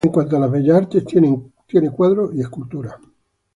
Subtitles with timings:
[0.03, 2.95] En cuanto a las Bellas Artes, tiene cuadros y esculturas.